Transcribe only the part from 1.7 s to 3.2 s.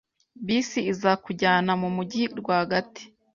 mu mujyi rwagati